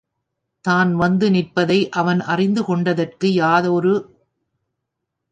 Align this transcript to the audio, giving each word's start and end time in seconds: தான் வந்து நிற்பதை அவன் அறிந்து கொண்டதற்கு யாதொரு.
தான் 0.65 0.95
வந்து 0.95 1.31
நிற்பதை 1.31 1.89
அவன் 1.91 2.21
அறிந்து 2.25 2.61
கொண்டதற்கு 2.63 3.33
யாதொரு. 3.33 3.93